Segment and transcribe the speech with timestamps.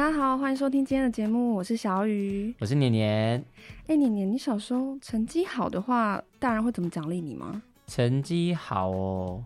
[0.00, 3.44] 大家好，欢迎收听今天的节目，我是小雨，我是年年。
[3.86, 7.60] 哎，年年，你小时候成绩好的话，大人会怎么奖励你吗？
[7.86, 9.44] 成绩好哦，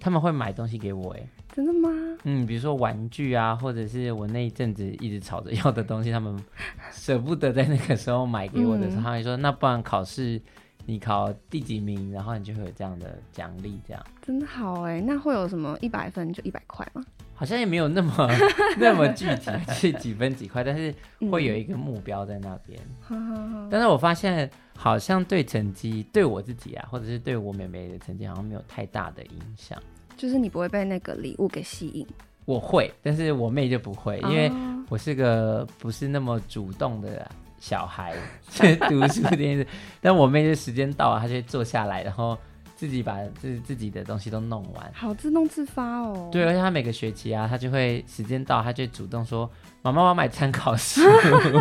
[0.00, 1.22] 他们会买东西给我，哎，
[1.52, 1.88] 真的吗？
[2.24, 6.36] 嗯，比如说玩具啊，或者是我那一阵子一直吵着要的东西，他们
[6.90, 10.42] 舍不得在那个时候买给我的时候，嗯、他会说，那不然考试
[10.86, 14.04] 你考第几名，然后你就会有这样的奖励，这样。
[14.22, 17.04] 真的好哎，那会有什么一百分就一百块吗？
[17.38, 18.28] 好像也没有那么
[18.76, 20.92] 那么具体，是几分几块，但是
[21.30, 22.76] 会有一个目标在那边。
[23.10, 29.80] 嗯、但是我发现好像对成绩，对我自己啊，或者是对我妹妹的成绩，好像没有太大的影响。
[30.16, 32.04] 就是你不会被那个礼物给吸引？
[32.44, 34.50] 我会，但是我妹就不会，因为
[34.88, 38.16] 我是个不是那么主动的小孩，
[38.50, 39.64] 去 读书这件事。
[40.00, 42.36] 但我妹就时间到了，她就会坐下来，然后。
[42.78, 46.28] 自己把自自己的东西都弄完，好自动自发哦。
[46.30, 49.50] 对，而且他每个学期啊，他就会时间到，他就主动说
[49.82, 51.00] ：“妈妈，我要买参考书。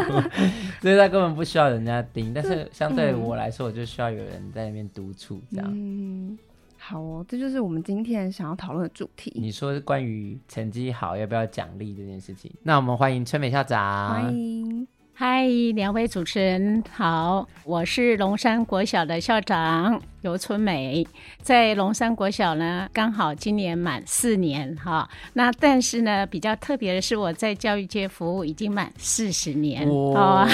[0.79, 2.35] ”所以他根本不需要人家盯。
[2.35, 5.67] 但是相对我来说，我就需要有人在那边督促，这样。
[5.73, 6.37] 嗯，
[6.77, 9.33] 好哦，这就是我们今天想要讨论的主题。
[9.35, 12.53] 你说是关于成绩好要不要奖励这件事情？
[12.61, 14.13] 那我们欢迎春美校长。
[14.13, 14.87] 欢迎。
[15.19, 21.07] 嗨，两位主持人好，我是龙山国小的校长游春美，
[21.41, 25.09] 在龙山国小呢，刚好今年满四年哈。
[25.33, 30.11] 那但是呢，比较特别的是，我在教育界服务已经满四十年哦。
[30.13, 30.47] 哇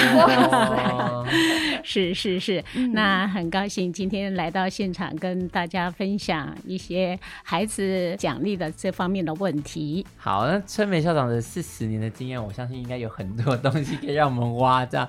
[1.82, 10.06] 是是是，嗯、那很高兴今天来到现场跟大家分享一些孩子奖励的这方面的问题。
[10.16, 14.53] 好，那春美校长的四十年的经验，我相信应该有很多东西可以让我们。
[14.56, 15.08] 哇，这样，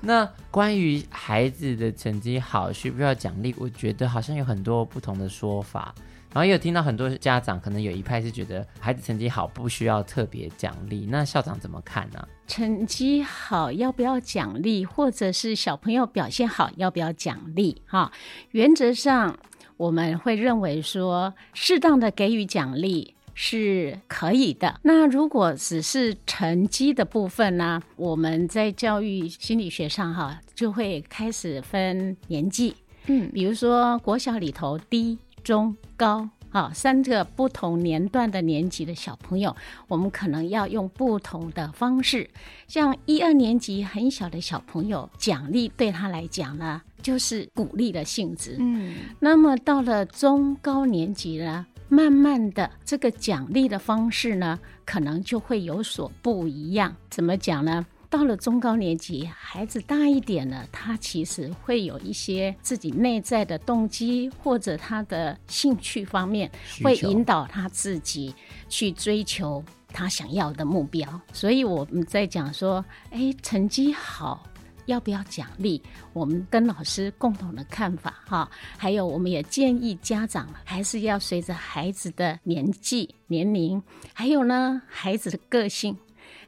[0.00, 3.54] 那关于孩子的成绩好需不需要奖励？
[3.58, 5.94] 我觉得好像有很多不同的说法，
[6.32, 11.06] 然后也有听到很多家长可能有一派是觉得孩子成绩好不需要特别奖励。
[11.10, 12.28] 那校长怎么看呢？
[12.46, 17.80] 成绩好要不要奖励，或者是小朋友表现好要不要奖励？
[17.86, 18.12] 哈，
[18.50, 19.38] 原则上
[19.78, 23.14] 我们会认为说，适当的给予奖励。
[23.34, 24.80] 是可以的。
[24.82, 27.82] 那如果只是成绩的部分呢？
[27.96, 32.74] 我们在教育心理学上哈，就会开始分年纪。
[33.06, 39.54] 嗯，比如说国小里头低、中、高，哈，三个不同年段的年级的小朋友，
[39.88, 42.30] 我们可能要用不同的方式。
[42.66, 48.56] 像一二年级很小的小朋友，奖励对他来讲呢，就是鼓励的性质。
[48.58, 51.66] 嗯，那么到了中高年级呢？
[51.94, 56.96] 慢慢的，这个奖励的方式呢，可能就会有所不一样。
[57.08, 57.86] 怎么讲呢？
[58.10, 66.50] 到了中高年级，孩子大一点了，他其实会有一些自己内在的动机，或者他的兴趣方面，
[66.82, 68.34] 会引导他自己
[68.68, 71.08] 去追求他想要的目标。
[71.32, 74.44] 所以我们在讲说，哎，成绩好。
[74.86, 75.80] 要不要奖励？
[76.12, 85.96] 我们跟老师共同的看法哈，还有我们也建议家长还是要随着孩子的年纪、年龄，还有呢孩子的个性。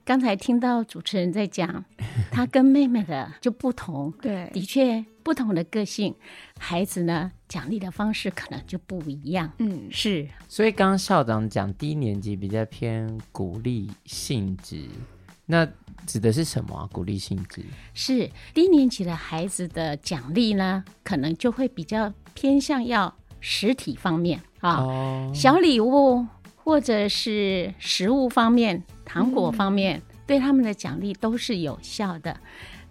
[0.04, 1.84] 刚才听到主持人在讲，
[2.30, 6.14] 他跟妹妹的就不同， 对，的确不同的个性，
[6.60, 9.50] 孩子呢奖励的方式可能就不一样。
[9.58, 10.28] 嗯，是。
[10.48, 14.88] 所以刚刚校长讲低年级比较偏鼓励性质。
[15.46, 15.66] 那
[16.06, 16.88] 指的是什么啊？
[16.92, 17.64] 鼓励性质
[17.94, 26.26] 是低年级的孩子的奖励呢，可能就会比较偏向要实体方面啊，哦、小礼物
[26.56, 32.36] 或者是食物方面、糖果方面，嗯、对他们的奖励都是有效的。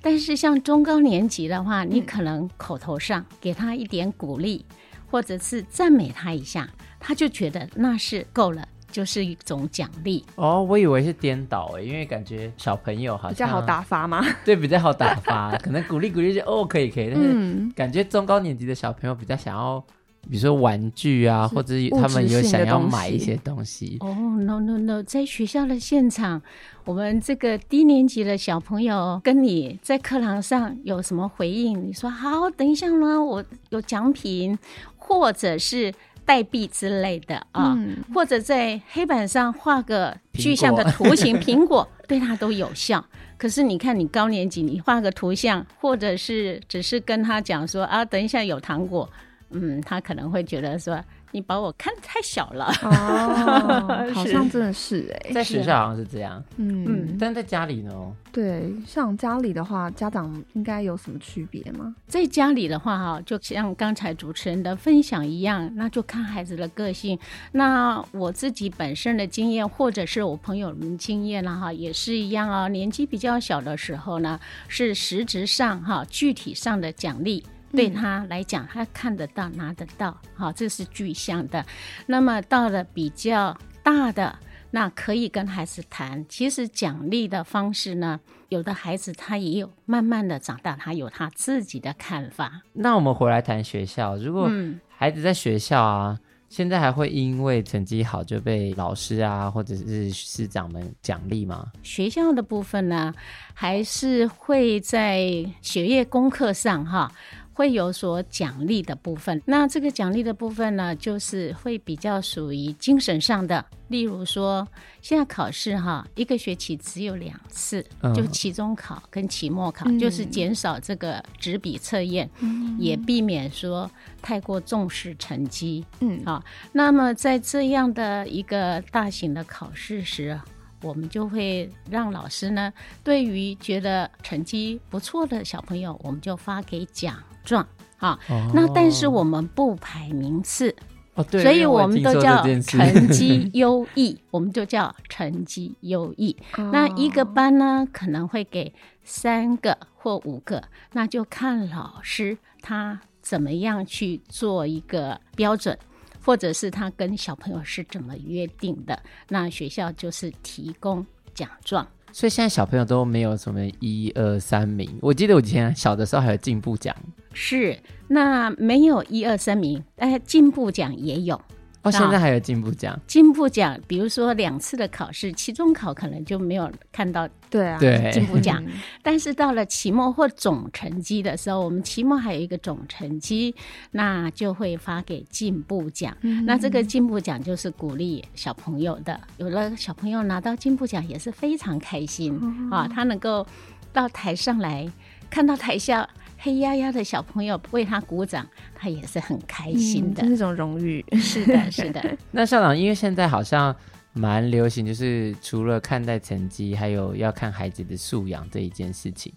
[0.01, 6.69] 但是像中高年级的话，你可能口头上给他一点鼓励，嗯、或者是赞美他一下，
[7.00, 8.68] 他就觉得那是够了。
[8.95, 14.24] 就是一种奖励哦，我以为是颠倒哎，因为感觉小朋友好像比较好打发吗？
[14.45, 19.83] 对，比较好打发， 可能鼓励鼓励就哦可以可以，但是感觉中高年级的小朋友比较想要，
[20.30, 23.97] 比如说玩具啊，或者他们有想要买一些东西。
[24.00, 26.41] 哦，no no no，在学校的现场，
[26.86, 31.86] 我们这个低年级的小朋友跟你在课堂上有什么回应？
[31.86, 34.57] 你说好，等一下呢，我有奖品，
[34.95, 35.94] 或者是。
[36.25, 43.06] 代币之类的啊，嗯、或者在黑板上画个具象的图形，苹果，苹果对他都有效。
[43.38, 49.10] 可是你看，你高年级，你画个图像，或者是只是跟他讲说啊，等一下有糖果，
[49.51, 51.00] 嗯，他可能会觉得说。
[51.36, 57.92] 你把我看太小了哦， 好像真的是哎，在学校好像是这样，嗯嗯，但在家里呢？
[58.32, 61.94] 对，像家里的话，家长应该有什么区别吗？
[62.08, 67.20] 在家里的话，哈，就像刚才主持人的分享一样，那就看孩子的个性。
[67.52, 72.70] 那我自己本身的经验，或者是我朋友们经验了哈，也是一样啊。
[72.70, 74.40] 年纪比较小的时候呢，
[74.70, 77.44] 是实质上哈，具体上的奖励。
[77.75, 81.66] 对他来讲，他看得到、拿得到，好，这是具象的。
[82.07, 84.38] 那么到了比较大的，
[84.72, 86.25] 那可以跟孩子谈。
[86.30, 88.19] 其实奖励的方式呢，
[88.50, 92.62] 有的孩子他也有慢慢的长大，他有他自己的看法。
[92.74, 94.50] 那我们回来谈学校，如果
[94.88, 101.68] 孩子在学校啊，嗯、现在还会因为成绩好就被老师啊或者是师长们奖励吗？
[101.83, 103.13] 学校的部分呢，
[103.54, 107.12] 还是会在学业功课上哈。
[107.56, 113.66] 会有所奖励的部分，那这个奖励的部分呢，就是会比较属于精神上的。
[113.88, 114.68] 例如说，
[115.02, 123.90] 现在考试哈，一个学期只有两次，嗯、就期中考跟期末考，嗯、就是减少这个纸笔测验，嗯、也避免说
[124.22, 125.86] 太过重视成绩。
[126.01, 126.44] 嗯，好，
[126.74, 130.38] 那么在这样的一个大型的考试时，
[130.86, 132.72] 我们就会让老师呢，
[133.04, 137.68] 对于觉得成绩不错的小朋友，我们就发给奖状
[137.98, 138.20] 啊。
[138.30, 140.76] 哦、那但是我们不排名次，
[141.16, 146.38] 哦、对，所以我们都叫成绩优异，我们就叫成绩优异。
[146.58, 148.72] 哦、那一个班呢，可能会给
[149.04, 150.62] 三个或五个，
[150.94, 155.76] 那就看老师他怎么样去做一个标准。
[156.25, 159.00] 或者是他跟小朋友是怎么约定的，
[159.30, 161.06] 那学校就是提供
[161.36, 161.88] 奖状。
[162.12, 164.89] 所以现在小朋友都没有什么一二三名。
[165.01, 166.95] 我记得我以前小的时候还有进步奖。
[167.33, 167.77] 是，
[168.07, 171.39] 那没有一二三名，但进步奖也有。
[171.86, 173.00] 哦，现在还有进步奖。
[173.06, 177.30] 进步奖，比如说两次的考试，期中考可能就没有看到。
[177.48, 178.62] 对啊，对进步奖。
[179.02, 183.56] 但是到了期末或总成绩的时候，我们期末还有一个总成绩，
[183.92, 186.18] 那就会发给进步奖。
[186.22, 193.46] 嗯、那这个进步奖就是鼓励小朋友的，有了小朋友拿到进步奖也是非常开心、嗯、啊，他能够
[193.94, 194.92] 到台上来
[195.30, 196.10] 看到台下。
[196.45, 201.03] 黑压压的小朋友为他鼓掌，他也是很开心的，那种荣誉。
[201.18, 202.18] 是的，是的。
[202.30, 203.75] 那校长，因为现在好像
[204.13, 209.33] 蛮流行，就是除了看待成绩，还有要看孩子的素养这一件事情。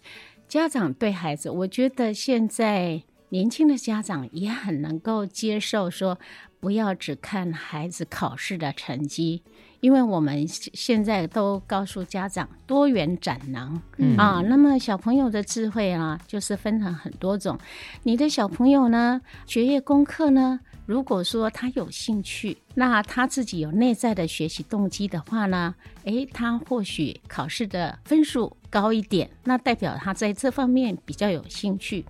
[0.47, 6.19] 家长对孩子，我觉得现在年轻的家长也很能够接受，说
[6.61, 9.43] 不要只看孩子考试的成绩。
[9.81, 17.57] 因为我们现在都告诉家长多元展能、嗯、啊，那么小朋友的智慧啊，就是分成很多种。
[18.03, 32.05] 你的小朋友呢，学业功课呢，如果说他有兴趣，那他自己有内在的学习动机的话呢，诶，他或许考试的分数高一点，那代表他在这方面比较有兴趣。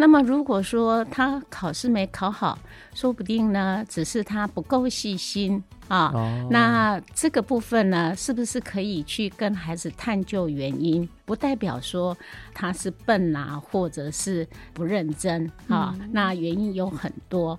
[0.00, 2.56] 那么如果说他考试没考好，
[2.94, 5.62] 说不定呢，只是他不够细心。
[5.88, 11.08] 啊，哦、那这个部分呢，是不是可以去跟孩子探究原因？
[11.24, 12.14] 不代表说
[12.52, 15.94] 他是笨啊，或者是不认真啊。
[15.98, 17.58] 嗯、那原因有很多。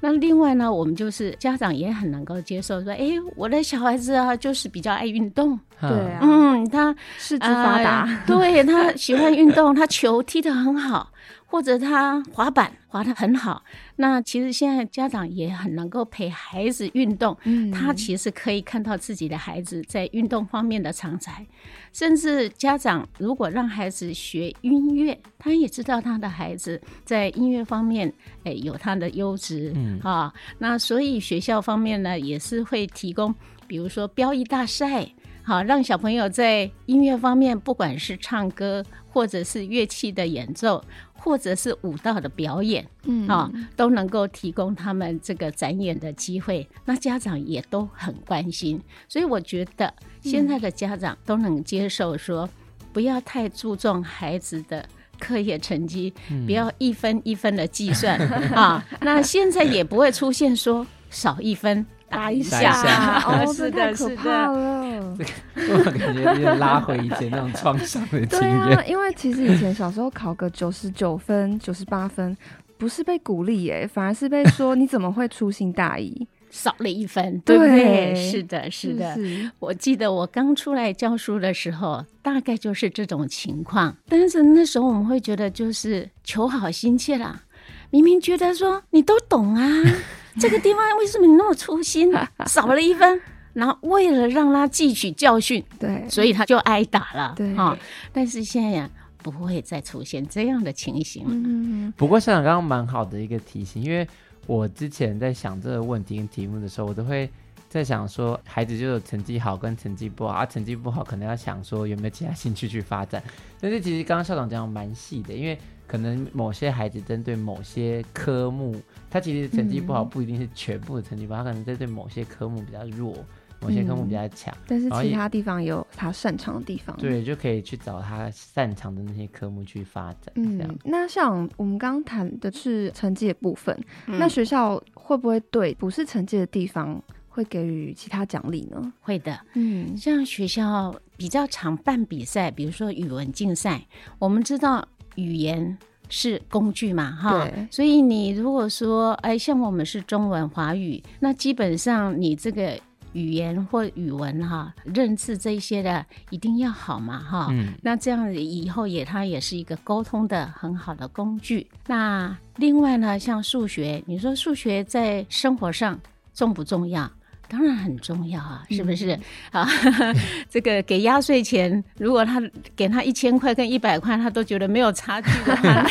[0.00, 11.12] 那另外呢，我们就是家长也很能够接受说，哎，我的小孩子啊，就是比较爱运动，对啊，嗯，他四肢发达，呃、对他喜欢运动，他球踢得很好。
[11.56, 13.64] 或者他滑板滑得很好，
[13.96, 21.46] 那其实现在家长也很能够陪孩子运动，嗯，他其实可以看到自己的孩子在运动方面的长才，
[21.94, 28.12] 甚至家长如果让孩子学音乐，他也知道他的孩子在音乐方面，
[28.44, 29.98] 诶有他的优质，嗯。
[30.00, 33.34] 啊，那所以学校方面呢也是会提供，
[33.66, 35.10] 比如说标艺大赛，
[35.46, 40.84] 好让小朋友在音乐方面，不管是唱歌或者是乐器的演奏。
[41.18, 52.48] 或者是舞蹈的表演，嗯啊，都能够提供他们这个展演的机会，那家长也都很关心，所以我觉得现在的家长都能接受说，
[52.92, 54.86] 不要太注重孩子的
[55.18, 56.14] 课业成绩，
[56.46, 58.16] 不要一分一分的计算
[58.54, 61.84] 啊，那现在也不会出现说少一分。
[62.08, 68.66] 打一下，哦，是的，是的，我感觉有点拉回以前那种创伤的经验。
[68.66, 72.36] 对啊，因为其实以前小时候考个九十九分、九十八分，
[72.78, 78.12] 不是被鼓励哎，反而是被说你怎么会粗心大意，少了一分，对不对？
[78.12, 79.14] 对是的，是的。
[79.14, 83.96] 是是我记得我刚出来教书的时候，大概就是这种情况。
[84.08, 87.42] 但是那时候我们会觉得就是求好心切啦，
[87.90, 89.66] 明明觉得说你都懂啊，
[90.38, 92.12] 这个地方为什么你那么粗心，
[92.46, 93.20] 少了一分？
[93.54, 97.74] 然后为了让他汲取教训，对，所以他就挨打了，对啊。
[98.12, 98.90] 但是现在呀，
[99.22, 101.30] 不会再出现这样的情形了。
[101.32, 104.06] 嗯，不过校长刚刚蛮好的一个提醒，因为
[104.46, 107.30] 我之前在想这个问题跟题目的时候，我都会
[107.70, 113.22] 在想说，孩子就有成绩好跟成绩不好，啊，成绩不好可能要想说有没有其他兴趣去发展。
[113.58, 118.74] 但是其实刚刚校长讲的蛮细的，因为可能某些孩子针对某些科目，
[119.10, 123.14] 他其实成绩不好不一定是全部的成绩不好，嗯、他可能针对某些科目比较弱。
[123.58, 130.30] 某些科目比较强，嗯，但是其他地方也有他擅长的地方，对，就可以去找他擅长的那些科目去发展。
[130.34, 133.74] 嗯，那像我们刚刚谈的是成绩的部分，
[134.08, 138.92] 嗯，那学校会不会对不是成绩的地方会给予其他奖励呢？
[139.00, 143.82] 会的，嗯，像学校比较常办比赛，比如说语文竞赛，
[144.18, 144.86] 我们知道
[145.16, 145.76] 语言
[146.08, 152.78] 是工具嘛，哈，所以你如果说，哎，像我们是中文华语，那基本上你这个。
[153.12, 157.48] 语言或语文哈，认字这些的一定要好嘛哈。
[157.50, 157.72] 嗯。
[157.82, 161.66] 那这样以后也它也是一个沟通的很好的工具。
[161.86, 165.98] 那另外呢，像数学，你说数学在生活上
[166.34, 167.10] 重不重要？
[167.48, 169.10] 当然很重要啊，是不是？
[169.52, 169.68] 啊、
[170.00, 170.16] 嗯，
[170.50, 172.42] 这个给压岁钱，如果他
[172.74, 175.86] 给他一千块跟一百块，他都觉得没有差距的话，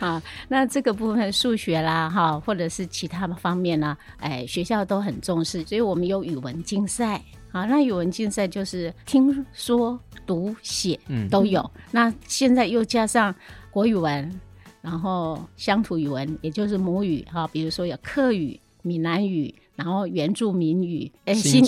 [0.06, 10.98] 啊，那这个部分数学啦，哈，或者是其他的方面呢，哎，学校都很重视，所以我们有语文竞赛，啊，那语文竞赛就是听说读写
[11.30, 13.32] 都有，嗯，那现在又加上
[13.70, 14.40] 国语文，
[14.82, 19.54] 然后乡土语文，也就是母语，哈，比如说有客语、闽南语。
[19.76, 21.62] 然后原住民语、哎，新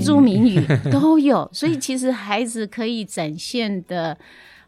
[0.00, 4.18] 住民语 都有，所以其实孩子可以展现的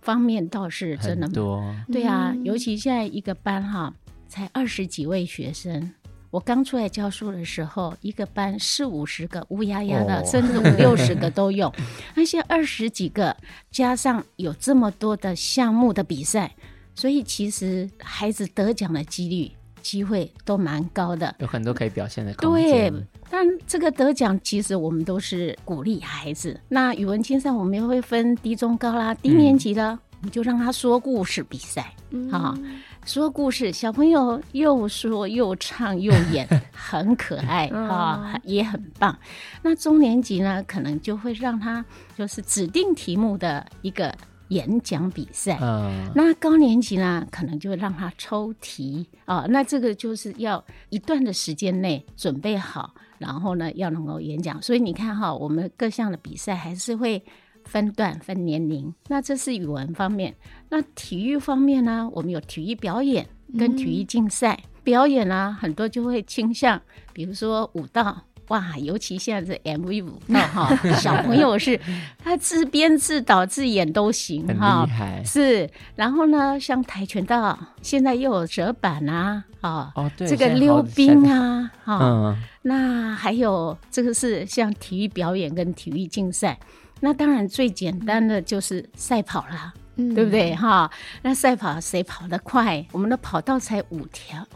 [0.01, 1.75] 方面倒是真的蛮多。
[1.93, 3.93] 对啊，尤其现在一个班哈，
[4.29, 5.93] 才二十几位学生。
[6.31, 11.73] 我刚出来教书的时候，一个班四五十个乌压压的，甚至五六十个都有。
[12.15, 13.35] 那些二十几个，
[13.71, 16.55] 加上有这么多的项目的比赛，
[16.95, 19.51] 所以其实孩子得奖的几率。
[19.83, 22.93] 机会都蛮高的，有很多可以表现的空间。
[22.93, 26.61] 对，但这个得奖其实我们都是鼓励孩子。
[26.69, 29.15] 那语文竞赛我们也会分低、中、高啦。
[29.15, 31.95] 低年级的，我、嗯、们就让他说故事比赛，
[32.31, 32.57] 啊、
[33.05, 39.17] 说故事，小朋友又说又唱又演，很可爱啊、 哦，也很棒。
[39.63, 41.85] 那中年级呢，可能就会让他
[42.17, 44.15] 就是指定题目的一个。
[44.49, 54.61] 演讲比赛，嗯，那高年级呢，可能就让他抽题啊，那这个就是要一段的时间内准备好，然后呢，要能够演讲。
[54.63, 57.23] 所以你看哈，我们各项的比赛还是会
[57.65, 58.93] 分段分年龄。
[59.09, 60.35] 那这是语文方面，
[60.71, 63.27] 那体育方面呢，我们有体育表演
[63.59, 64.59] 跟体育竞赛。
[64.63, 66.81] 嗯、表演呢，很多就会倾向，
[67.13, 68.23] 比如说舞蹈。
[68.49, 71.79] 哇，尤其现在这 MV 舞蹈哈，小朋友是
[72.23, 75.23] 他自编自导自演都行哈，很厉害。
[75.25, 86.59] 是，然后呢，像跆拳道，现在又有折板啊，啊，哦，对，这个溜冰啊，哈，嗯，那还有这个是像体育表演跟体育竞赛，
[87.01, 90.91] 那当然最简单的就是赛跑啦，嗯，对不对哈？
[91.21, 92.87] 那赛跑谁跑得快？
[92.93, 94.47] 我们的跑道才五条。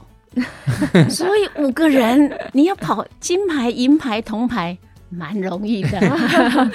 [1.11, 4.77] 所以五个人你要跑金牌、银牌、铜牌，
[5.11, 6.01] 蛮容易的。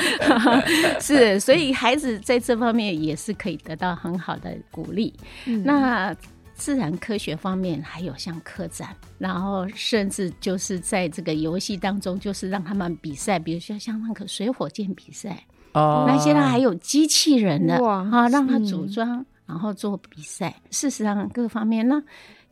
[1.01, 5.13] 是，所以孩子在这方面也是可以得到很好的鼓励。
[5.45, 5.63] 嗯。
[5.63, 6.15] 那
[6.53, 20.55] 自然科学方面还有像科展，然后甚至就是在这个游戏当中，就是让他们比赛，比如说像那个水火箭比赛哦，那现在还有机器人的哇啊，让他组装然后做比赛。
[20.71, 22.01] 事实上，各方面那。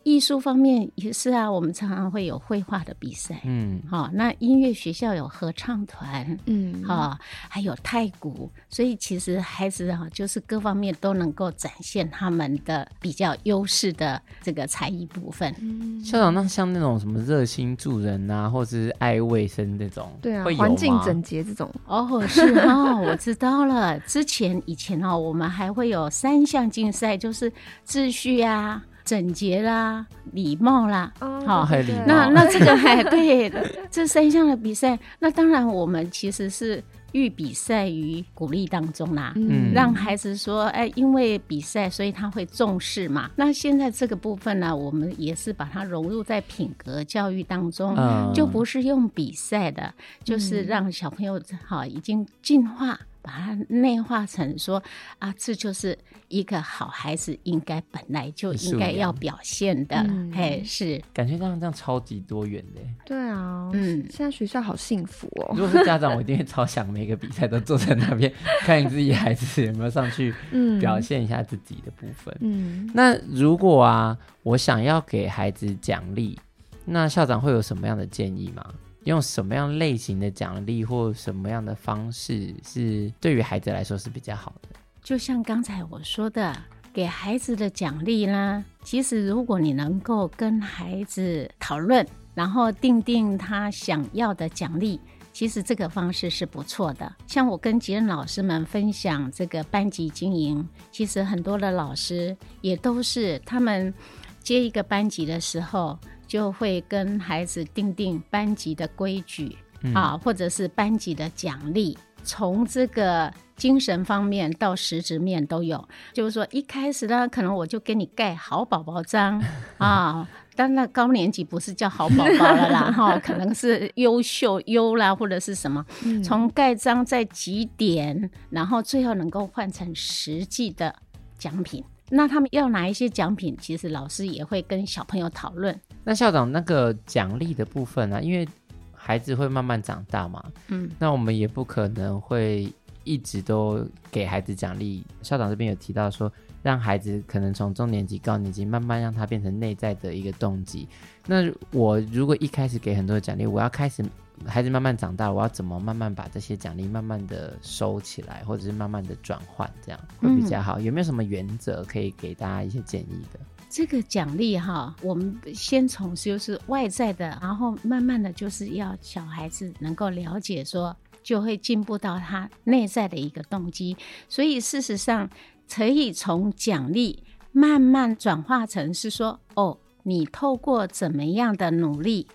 [0.05, 7.19] 艺术方面也是啊，我们常常会有绘画的比赛，嗯，好、哦，那音乐学校有合唱团，嗯，好、哦，
[7.49, 15.51] 还有太鼓，所以其实孩子啊，就是各方面都能够展现他们的比较优势的这个才艺部分。
[15.59, 23.99] 嗯、校长，那像那种什么热心助人啊，或者是爱卫生这种，对啊，环境整洁这种，哦，是哦，我知道了。
[24.01, 27.51] 之前以前哦，我们还会有三项竞赛，就是
[27.87, 28.85] 秩序啊。
[29.05, 31.13] 整洁啦，礼貌啦，
[31.45, 31.67] 好、哦，
[32.07, 33.51] 那那这个还 对
[33.91, 43.29] 这三项的比赛，那当然我们其实是寓比赛于鼓励当中啦，嗯，让孩子说，哎，因为比赛，所以他会重视嘛。
[43.35, 49.93] 那现在这个部分呢，我们也是把它融入在品格教育当中，嗯，就不是用比赛的，
[50.23, 52.99] 就是让小朋友好已经进化。
[53.25, 54.81] 把它内化成说
[55.17, 59.95] 啊，这就是一个好孩子应该本来就应该要表现的，
[60.31, 62.81] 哎，是感觉这样这样超级多元的。
[63.03, 65.55] 对啊，嗯，现在学校好幸福哦。
[65.57, 70.31] 如果是家长，我一定会超想每个比赛都坐在那边， 看你自己孩子有没有上去
[70.79, 72.35] 表现一下自己的部分。
[72.41, 76.37] 嗯，那如果啊，我想要给孩子奖励，
[76.85, 78.63] 那校长会有什么样的建议吗？
[79.05, 84.69] 用什么样类型的奖励或什么样的方式是对于孩子来说是比较好的？
[85.03, 86.55] 就像刚才我说的，
[86.91, 94.99] 给孩子的奖励呢，其实如果你能够跟孩子讨论，然后定定他想要的奖励，
[95.31, 97.15] 其实这个方式是不错的。
[97.27, 103.93] 像我跟级任老师们分享这个班级经营，其实很多的老师也都是他们
[104.41, 105.95] 接一个班级的时候。
[106.27, 115.87] 就会跟孩子定定班级的规矩、嗯、啊，或者是班级的奖励，从这个精神方面到实质面都有。
[116.13, 119.41] 就是说，一开始呢，可能我就给你盖好宝宝章
[119.77, 125.85] 啊，但那高年级不是叫好宝宝了啦， 哈，可能是优秀优啦，或者是什么，
[126.23, 130.95] 从盖章在几点，然后最后能够换成实际的
[131.37, 131.83] 奖品。
[132.09, 135.79] 那他们要拿一些奖品，其实老师也会跟小朋友讨论。
[136.03, 138.21] 那校长那个奖励的部分呢、啊？
[138.21, 138.47] 因为
[138.93, 142.71] 孩子会慢慢长大嘛，嗯，那我们也不可能会
[143.03, 145.03] 一直都给孩子奖励。
[145.21, 146.31] 校长这边有提到说，
[146.61, 150.87] 让孩子可能从中年级、高年级慢慢让他变成内在的一个动机。
[151.25, 154.03] 那我如果一开始给很多的奖励，我要开始。
[154.45, 160.79] 孩子慢慢长大，我要怎么慢慢把这些奖励慢慢的收起来，或者是慢慢的转换，这样会比较好。
[160.79, 163.39] 有没有什么原则可以给大家一些建议的？
[163.69, 173.97] 这个奖励哈，我们先从就是外在的，然后慢慢的就是要小孩子能够了解说，就会进步到他内在的一个动机。
[174.29, 175.29] 所以事实上
[175.69, 182.27] 可以从奖励慢慢转化成是说，哦，你透过怎么样的努力。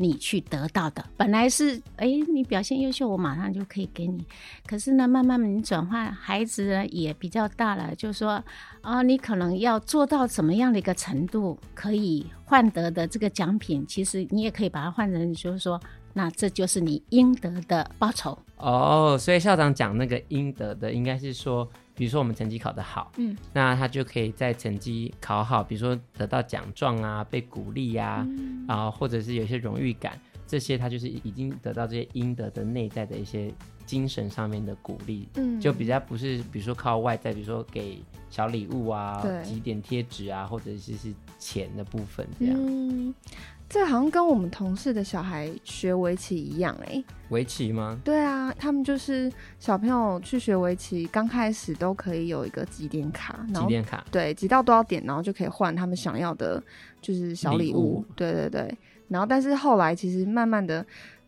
[0.00, 4.24] 你去得到的本来是，哎，你表现优秀，我马上就可以给你。
[4.64, 8.40] 可是呢，慢慢你转换，孩子呢也比较大了，就是说
[8.80, 15.80] 啊，你可能要做到怎么样的一个程度，可以换得的这个奖品，其实你也可以把它换成，就是说，
[16.12, 18.38] 那这就是你应得的报酬。
[18.58, 21.68] 哦，所以校长讲那个应得的，应该是说。
[21.98, 33.52] 比如说我们成绩考得好，嗯，那他就可以在成绩考好，比如说得到奖状啊，被鼓励呀，啊，嗯，啊，或者是有些荣誉感，这些他就是已经得到这些应得的内在的一些
[33.84, 42.54] 精神上面的鼓励，嗯，就比较不是比如说靠外在，比如说给小礼物啊，对，集点贴纸啊，或者是是钱的部分这样。
[42.56, 43.12] 嗯
[43.68, 48.00] 这好像跟我们同事的小孩学围棋一样哎，围棋吗？
[48.02, 56.62] 对啊，他们就是小朋友去学围棋，刚开始都可以有一个几点卡，然后几点卡，对，集到多少点，然后就可以换他们想要的，
[57.02, 58.04] 就是小礼物，礼物。
[58.16, 58.78] 对对对，
[59.08, 60.84] 然后但是后来其实慢慢的，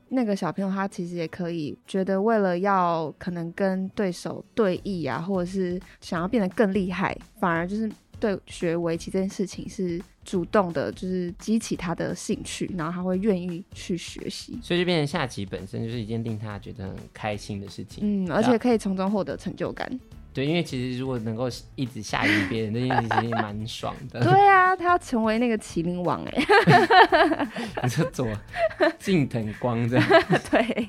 [0.09, 10.01] 那个小朋友他其实也可以觉得，为了要可能跟对手对弈啊，或者是想要变得更厉害，反而就是对学围棋这件事情是。
[10.23, 18.27] 主动的，就是激起他的兴趣，然后他会愿意去学习，所以就变成下棋本身就是一件令他觉得很开心的事情。
[18.27, 19.91] 嗯，而且可以从中获得成就感。
[20.33, 24.21] 对，因为其实如果能够一直下赢别人，那件事情蛮爽的。
[24.23, 27.49] 对啊，他要成为那个麒麟王哎。
[27.83, 28.29] 你说左
[29.01, 30.07] 近藤光这样。
[30.51, 30.89] 对。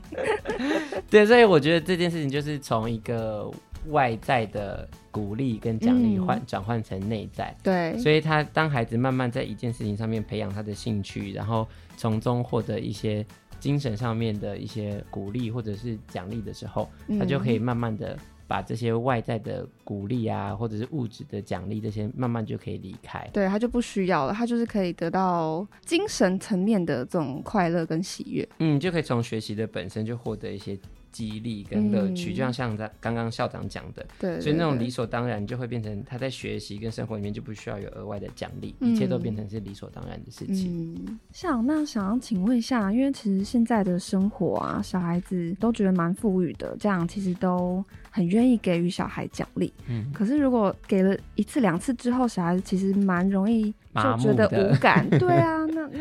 [1.09, 3.49] 对，所以我觉得这件事情就是从一个。
[3.87, 13.25] 外在的鼓励跟奖励换转换成内在，对，所以他当孩子慢慢在一件事情上面培养他的兴趣，然后从中获得一些
[13.59, 23.29] 精神上面的一些鼓励或者是奖励的时候，他就可以慢慢的把这些外在的鼓励啊，或者是物质的奖励这些，慢慢就可以离开。
[23.33, 28.47] 对，他就不需要了，他就是可以得到精神层面的这种快乐跟喜悦。
[28.59, 30.79] 嗯，就可以从学习的本身就获得一些。
[31.11, 40.95] 激励跟乐趣，嗯，就像像在刚刚校长讲的，对，所以那种理所当然就会变成他在学习跟生活里面就不需要有额外的奖励，嗯，一切都变成是理所当然的事情。
[41.05, 49.73] 嗯，像那想要请问一下，因为其实现在的生活啊，小孩子都觉得蛮富裕的，这样其实都很愿意给予小孩奖励。
[49.87, 55.09] 嗯，可是如果给了一次两次之后，小孩子其实蛮容易就觉得无感。
[55.09, 55.99] 对啊，那那。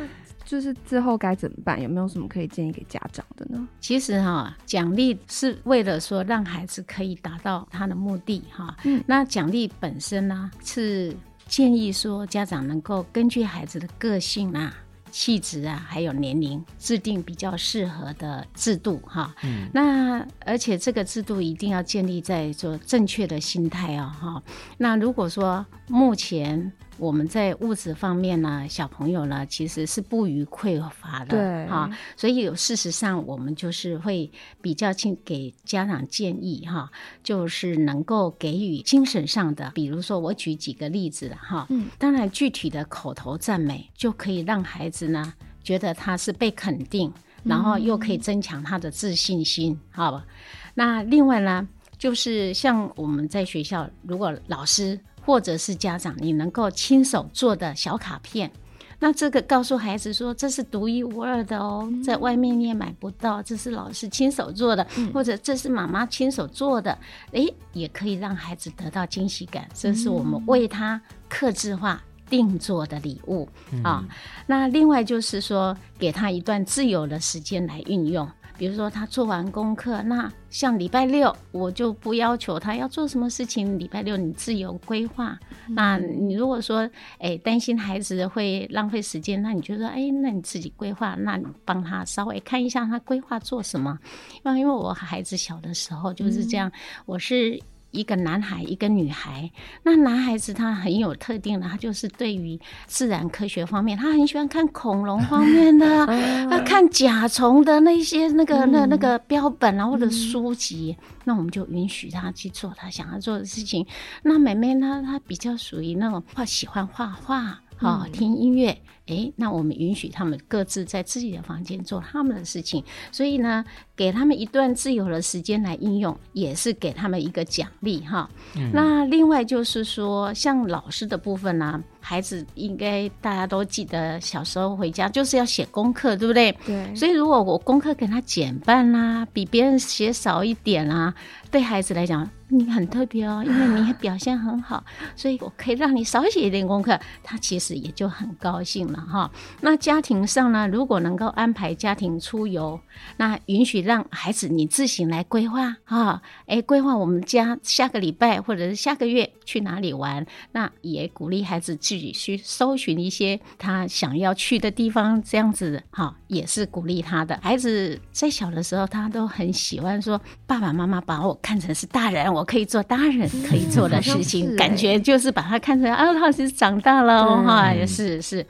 [0.50, 1.80] 就是之后该怎么办？
[1.80, 3.68] 有没有什么可以建议给家长的呢？
[3.78, 8.76] 其实哈，奖励是为了说让孩子可以达到他的目的哈。
[8.82, 11.14] 嗯，那奖励本身呢，是
[11.46, 14.74] 建议说家长能够根据孩子的个性啊。
[15.12, 19.32] 气质啊，还有年龄，制定比较适合的制度哈。
[19.44, 24.42] 嗯，那而且这个制度一定要建立在说正确的心态哦哈。
[24.78, 26.72] 那如果说目前。
[27.00, 36.90] 我们在物质方面呢，小朋友呢其实是不虞匮乏的，对哈，所以事实上我们就是会比较去给家长建议哈，
[37.24, 45.32] 就是能够给予精神上的，比如说我举几个例子哈，嗯，当然具体的口头赞美就可以让孩子呢
[45.64, 47.10] 觉得他是被肯定，
[47.42, 50.26] 然后又可以增强他的自信心，嗯、好吧？
[50.74, 55.00] 那另外呢，就是像我们在学校，如果老师。
[55.24, 58.50] 或者是家长，你能够亲手做的小卡片，
[58.98, 66.96] 那这个告诉孩子说，这是独一无二的哦，嗯、在外面你也买不到，这是老师亲手做的，嗯、或者这是妈妈亲手做的，
[67.32, 69.66] 诶，也可以让孩子得到惊喜感。
[69.72, 74.04] 这是我们为他刻制化定做的礼物、嗯、啊。
[74.46, 78.28] 那另外就是说，给他一段自由的时间来运用。
[78.60, 85.30] 比如说他做完功课，那像礼拜六我就不要求他要做什么事情，礼拜六你自由规划。
[85.66, 86.86] 嗯、那你如果说
[87.20, 93.98] 哎担心孩子会浪费时间，那你就说哎，那你自己规划，那你帮他稍微看一下他规划做什么。
[94.44, 96.72] 因为因为我孩子小的时候就是这样，嗯、
[97.06, 97.58] 我是。
[97.90, 99.50] 一个男孩，一个女孩。
[99.82, 106.06] 那男孩子他很有特定的，他就是对于自然科学方面，他很喜欢看恐龙方面的，
[106.48, 110.96] 他 看甲虫的那些那个那那个标本啊或者书籍。
[111.24, 113.86] 那我们就允许他去做他想要做的事情。
[114.22, 117.60] 那妹妹呢，她比较属于那种画喜欢画画。
[117.76, 123.64] 好、哦，听音乐，诶，那我们允许他们各自在自己的房间做他们的事情，所以呢，
[124.00, 128.26] 给他们一段自由的时间来应用，也是给他们一个奖励哈。
[128.56, 136.50] 嗯、那另外就是说，像老师的部分呢、啊，孩子应该大家都记得，小时候回家就是要写功课，对不对？
[136.64, 136.94] 对。
[136.96, 141.14] 所以如果我功课给他减半啦、啊，比别人写少一点啦、啊，
[141.50, 142.26] 对孩子来讲。
[142.52, 144.82] 你很特别哦，因为你也表现很好，
[145.14, 149.30] 所以我可以让你少写一点功课，他其实也就很高兴了哈。
[149.60, 152.80] 那家庭上呢，如果能够安排家庭出游，
[153.18, 167.36] 那允许让孩子你自行来规划啊，哎，规划我们家下个礼拜或者是下个月去哪里玩，那也鼓励孩子自己去搜寻一些他想要去的地方，这样子哈，也是鼓励他的。
[167.42, 178.46] 孩子在小的时候，他都很喜欢说爸爸妈妈把我看成是大人，我可以做大人可以做的事情，嗯欸、感觉就是把他看成啊，他是长大了哈，也是是。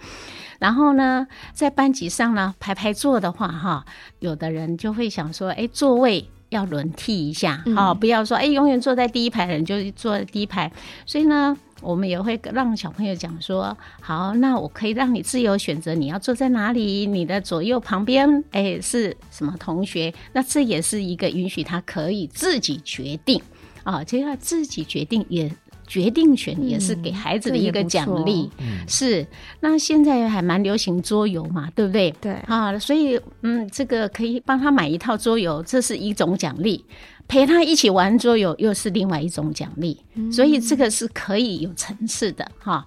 [0.60, 3.84] 然后呢，在班级上呢，排排坐的话哈，
[4.20, 10.70] 有的人就会想说，哎、欸，座位要轮替一下，好、嗯，不要说哎、欸，永远坐在第一排的人就坐在第一排。
[11.04, 20.14] 所以呢，我们也会让小朋友讲说，好，那我可以让你自由选择你要坐在哪里，你的左右旁边，哎、欸，是什么同学？
[20.32, 23.42] 那这也是一个允许他可以自己决定。
[23.82, 25.50] 啊，就要自己决定，也
[25.90, 28.48] 决定权也是给孩子的一个奖励。
[28.59, 29.26] 嗯、是，
[29.59, 32.14] 那现在还蛮流行桌游嘛，对不对？
[32.20, 36.85] 对啊，所以嗯，这个可以帮他买一套桌游，这是一种奖励；
[37.26, 39.98] 陪他一起玩桌游又是另外一种奖励。
[40.14, 42.87] 嗯、所以这个是可以有层次的哈。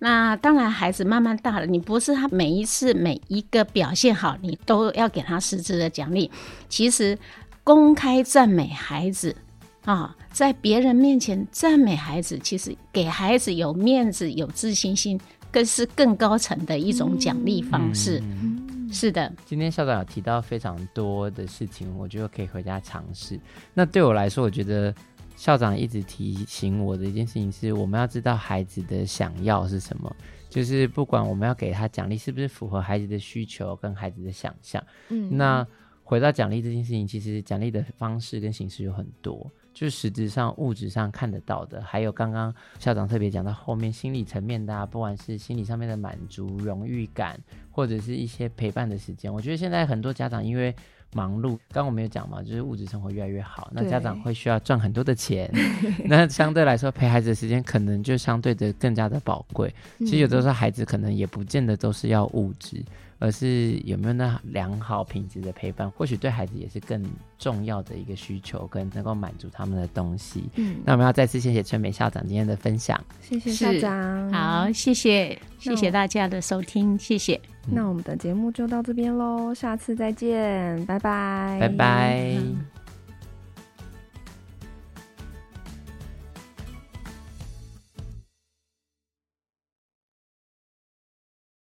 [0.00, 6.30] 那当然，孩子慢慢大了，你不是他每一次每一个表现好，你都要给他实质的奖励。
[6.68, 7.18] 其实
[7.62, 9.34] 公开赞美孩子。
[9.84, 15.20] 啊，在别人面前赞美孩子，其实给孩子有面子、有自信心，
[15.52, 18.18] 更是更高层的一种奖励方式。
[18.20, 23.38] 嗯、是的，今天校长有提到非常多的事情，我觉得可以回家尝试。
[23.74, 24.94] 那对我来说，我觉得
[25.36, 30.16] 校长一直提醒我的一件事情是，我们要知道孩子的想要是什么，
[30.48, 34.82] 就是不管我们要给他奖励，是不是符合孩子的需求跟孩子的想象。
[35.10, 35.66] 嗯，那
[36.02, 39.50] 回到奖励这件事情，其实奖励的方式跟形式有很多。
[39.74, 47.38] 就是实质上、物质上看得到的，还有刚刚校长特别讲到后面心理层面的啊，不管是心理上面的满足、荣誉感，
[47.70, 49.32] 或者是一些陪伴的时间。
[49.32, 50.74] 我觉得现在很多家长因为
[51.12, 55.50] 忙碌，刚刚我们有讲嘛，就是物质生活越来越好，那家长会需要赚很多的钱，
[56.06, 59.74] 那相对来说陪孩子的时间可能就相对的更加的宝贵。
[59.98, 62.80] 其实有的时候孩子可能也不见得都是要物质。
[63.24, 67.02] 而是有没有那良好品质的陪伴，或许对孩子也是更
[67.38, 70.44] 重要的一个需求，跟能够满足他们的东西。
[70.56, 77.40] 嗯，那我们要再次谢谢春美校长今天的分享，谢谢校长，好，谢谢，谢谢大家的收听，谢谢。
[77.66, 82.83] 那我们的节目就到这边喽，下次再见，拜拜，拜拜。